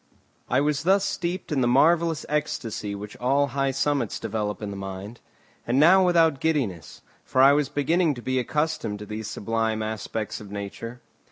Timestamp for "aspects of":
9.83-10.49